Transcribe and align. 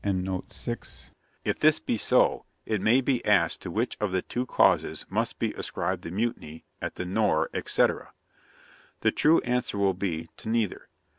'If 0.03 1.59
this 1.59 1.79
be 1.79 1.95
so, 1.95 2.45
it 2.65 2.81
may 2.81 3.01
be 3.01 3.23
asked 3.23 3.61
to 3.61 3.69
which 3.69 3.97
of 4.01 4.11
the 4.11 4.23
two 4.23 4.47
causes 4.47 5.05
must 5.11 5.37
be 5.37 5.53
ascribed 5.53 6.01
the 6.01 6.09
mutiny 6.09 6.65
at 6.81 6.95
the 6.95 7.05
Nore, 7.05 7.51
etc.? 7.53 8.11
The 9.01 9.11
true 9.11 9.41
answer 9.41 9.77
will 9.77 9.93
be, 9.93 10.27
to 10.37 10.49
neither. 10.49 10.89